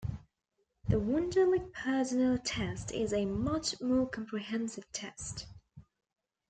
[0.89, 5.45] The Wonderlic Personnel Test is a much more comprehensive test.